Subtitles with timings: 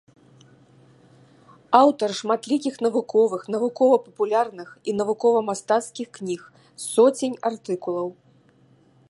[1.81, 6.41] Аўтар шматлікіх навуковых, навукова-папулярных і навукова-мастацкіх кніг,
[6.89, 8.07] соцень артыкулаў.